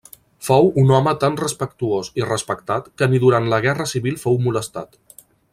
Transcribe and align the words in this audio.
Fou 0.45 0.69
un 0.83 0.93
home 0.99 1.13
tan 1.23 1.37
respectuós 1.41 2.09
i 2.21 2.27
respectat 2.31 2.89
que 3.03 3.11
ni 3.15 3.23
durant 3.27 3.53
la 3.55 3.63
guerra 3.67 3.89
civil 3.95 4.21
fou 4.27 4.45
molestat. 4.49 5.03